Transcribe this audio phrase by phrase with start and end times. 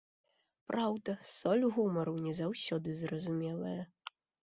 [0.69, 3.79] Праўда, соль гумару не заўсёды зразумелая.